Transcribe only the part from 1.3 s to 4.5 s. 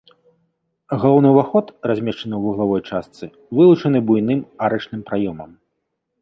ўваход, размешчаны ў вуглавой частцы, вылучаны буйным